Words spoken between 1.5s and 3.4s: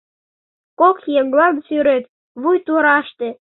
сӱрет— вуй тураште